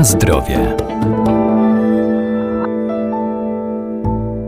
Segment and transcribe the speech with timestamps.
[0.00, 0.76] Na zdrowie.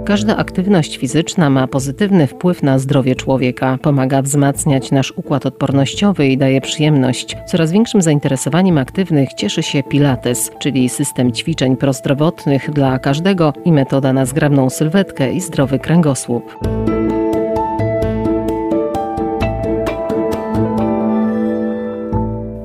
[0.05, 6.39] Każda aktywność fizyczna ma pozytywny wpływ na zdrowie człowieka, pomaga wzmacniać nasz układ odpornościowy i
[6.39, 7.37] daje przyjemność.
[7.47, 14.13] Coraz większym zainteresowaniem aktywnych cieszy się Pilates, czyli system ćwiczeń prozdrowotnych dla każdego i metoda
[14.13, 16.57] na zgrabną sylwetkę i zdrowy kręgosłup.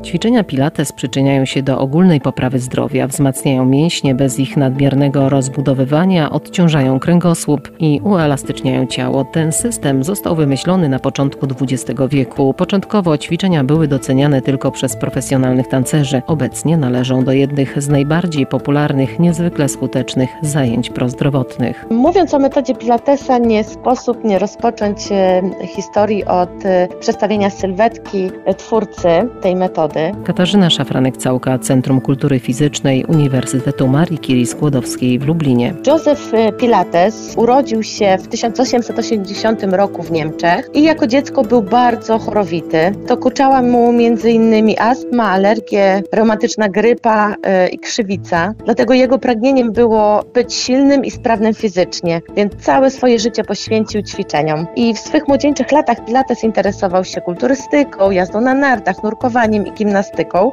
[0.08, 7.00] Ćwiczenia Pilates przyczyniają się do ogólnej poprawy zdrowia, wzmacniają mięśnie bez ich nadmiernego rozbudowywania, odciążają
[7.00, 9.26] kręgosłup i uelastyczniają ciało.
[9.26, 12.54] Ten system został wymyślony na początku XX wieku.
[12.54, 16.22] Początkowo ćwiczenia były doceniane tylko przez profesjonalnych tancerzy.
[16.28, 21.86] Obecnie należą do jednych z najbardziej popularnych, niezwykle skutecznych zajęć prozdrowotnych.
[21.90, 25.42] Mówiąc o metodzie Pilatesa, nie sposób nie rozpocząć e,
[25.76, 29.10] historii od e, przedstawienia sylwetki e, twórcy
[29.42, 35.74] tej metody Katarzyna Szafranek-Całka, Centrum Kultury Fizycznej Uniwersytetu Marii Curie Skłodowskiej w Lublinie.
[35.88, 42.92] Józef Pilates urodził się w 1880 roku w Niemczech i jako dziecko był bardzo chorowity.
[43.08, 44.76] Dokuczała mu m.in.
[44.80, 48.54] astma, alergie, reumatyczna grypa yy, i krzywica.
[48.66, 54.66] Dlatego jego pragnieniem było być silnym i sprawnym fizycznie, więc całe swoje życie poświęcił ćwiczeniom.
[54.76, 59.87] I w swych młodzieńczych latach Pilates interesował się kulturystyką, jazdą na nartach, nurkowaniem i gimnastyką.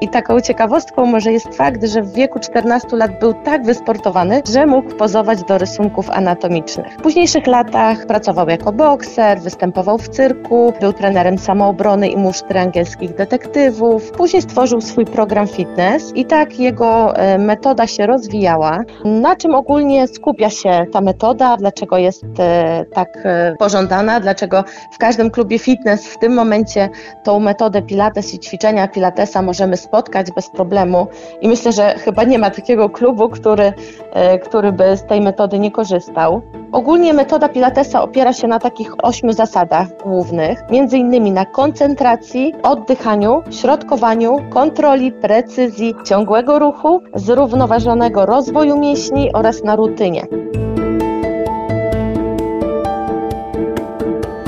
[0.00, 4.66] I taką ciekawostką może jest fakt, że w wieku 14 lat był tak wysportowany, że
[4.66, 6.92] mógł pozować do rysunków anatomicznych.
[6.92, 13.14] W późniejszych latach pracował jako bokser, występował w cyrku, był trenerem samoobrony i musztry angielskich
[13.14, 14.10] detektywów.
[14.10, 18.82] Później stworzył swój program fitness i tak jego e, metoda się rozwijała.
[19.04, 24.98] Na czym ogólnie skupia się ta metoda, dlaczego jest e, tak e, pożądana, dlaczego w
[24.98, 26.88] każdym klubie fitness w tym momencie
[27.24, 31.06] tą metodę pilates i ćwiczenia pilates pilatesa możemy spotkać bez problemu
[31.40, 33.72] i myślę, że chyba nie ma takiego klubu, który,
[34.12, 36.42] e, który by z tej metody nie korzystał.
[36.72, 43.42] Ogólnie metoda pilatesa opiera się na takich ośmiu zasadach głównych, między innymi na koncentracji, oddychaniu,
[43.50, 50.26] środkowaniu, kontroli, precyzji, ciągłego ruchu, zrównoważonego rozwoju mięśni oraz na rutynie.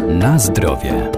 [0.09, 1.16] Na zdrowie.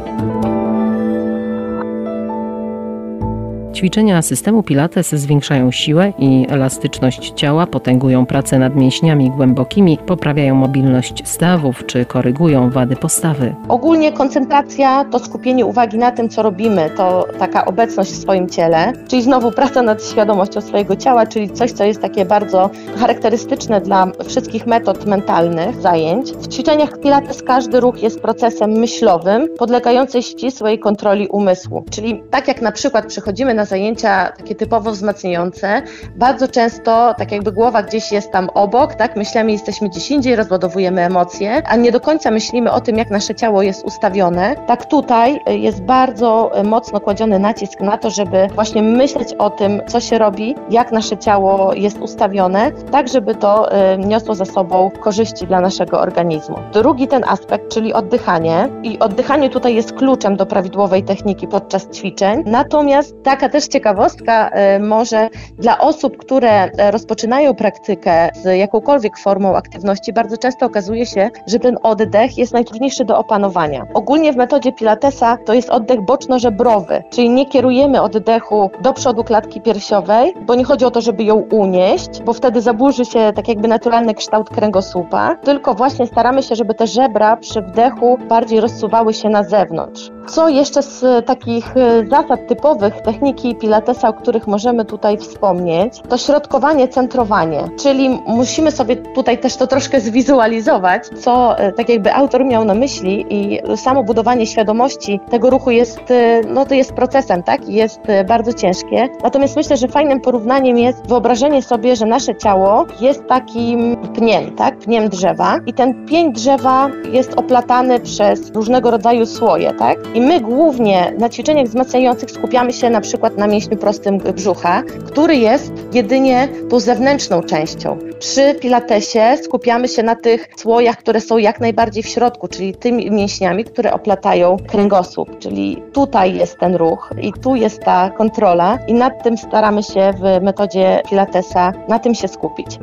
[3.78, 11.28] Ćwiczenia systemu Pilates zwiększają siłę i elastyczność ciała, potęgują pracę nad mięśniami głębokimi, poprawiają mobilność
[11.28, 13.54] stawów czy korygują wady postawy.
[13.68, 18.92] Ogólnie koncentracja to skupienie uwagi na tym, co robimy, to taka obecność w swoim ciele,
[19.08, 24.06] czyli znowu praca nad świadomością swojego ciała, czyli coś, co jest takie bardzo charakterystyczne dla
[24.26, 26.32] wszystkich metod mentalnych zajęć.
[26.32, 31.84] W ćwiczeniach Pilates każdy ruch jest procesem myślowym, podlegający ścisłej kontroli umysłu.
[31.90, 35.82] Czyli tak jak na przykład przychodzimy na zajęcia takie typowo wzmacniające,
[36.16, 39.16] bardzo często tak jakby głowa gdzieś jest tam obok, tak?
[39.16, 43.34] Myślami jesteśmy gdzieś indziej, rozładowujemy emocje, a nie do końca myślimy o tym, jak nasze
[43.34, 44.56] ciało jest ustawione.
[44.66, 50.00] Tak tutaj jest bardzo mocno kładziony nacisk na to, żeby właśnie myśleć o tym, co
[50.00, 55.46] się robi, jak nasze ciało jest ustawione, tak żeby to e, niosło za sobą korzyści
[55.46, 56.56] dla naszego organizmu.
[56.72, 62.42] Drugi ten aspekt, czyli oddychanie i oddychanie tutaj jest kluczem do prawidłowej techniki podczas ćwiczeń,
[62.46, 69.18] natomiast taka też też ciekawostka, e, może dla osób, które e, rozpoczynają praktykę z jakąkolwiek
[69.18, 73.86] formą aktywności, bardzo często okazuje się, że ten oddech jest najtrudniejszy do opanowania.
[73.94, 79.60] Ogólnie w metodzie Pilatesa to jest oddech boczno-żebrowy, czyli nie kierujemy oddechu do przodu klatki
[79.60, 83.68] piersiowej, bo nie chodzi o to, żeby ją unieść, bo wtedy zaburzy się tak jakby
[83.68, 89.28] naturalny kształt kręgosłupa, tylko właśnie staramy się, żeby te żebra przy wdechu bardziej rozsuwały się
[89.28, 90.17] na zewnątrz.
[90.28, 96.18] Co jeszcze z takich e, zasad typowych techniki Pilatesa, o których możemy tutaj wspomnieć, to
[96.18, 102.44] środkowanie, centrowanie, czyli musimy sobie tutaj też to troszkę zwizualizować, co e, tak jakby autor
[102.44, 107.42] miał na myśli i samo budowanie świadomości tego ruchu jest, e, no to jest procesem,
[107.42, 107.68] tak?
[107.68, 109.08] Jest bardzo ciężkie.
[109.22, 114.78] Natomiast myślę, że fajnym porównaniem jest wyobrażenie sobie, że nasze ciało jest takim pniem, tak?
[114.78, 119.98] Pniem drzewa i ten pień drzewa jest oplatany przez różnego rodzaju słoje, tak?
[120.18, 125.36] I my głównie na ćwiczeniach wzmacniających skupiamy się na przykład na mięśniu prostym brzucha, który
[125.36, 127.98] jest jedynie tą zewnętrzną częścią.
[128.18, 133.10] Przy pilatesie skupiamy się na tych słojach, które są jak najbardziej w środku, czyli tymi
[133.10, 138.94] mięśniami, które oplatają kręgosłup, czyli tutaj jest ten ruch i tu jest ta kontrola i
[138.94, 142.78] nad tym staramy się w metodzie pilatesa na tym się skupić.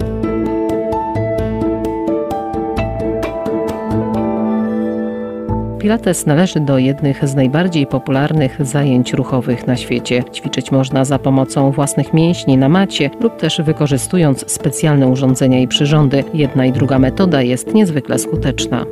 [5.85, 10.23] Pilates należy do jednych z najbardziej popularnych zajęć ruchowych na świecie.
[10.33, 16.23] Ćwiczyć można za pomocą własnych mięśni na macie lub też wykorzystując specjalne urządzenia i przyrządy.
[16.33, 18.85] Jedna i druga metoda jest niezwykle skuteczna.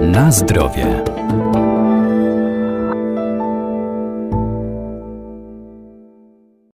[0.00, 1.09] Na zdrowie.